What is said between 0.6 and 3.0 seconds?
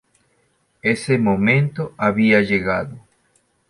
Ese momento había llegado.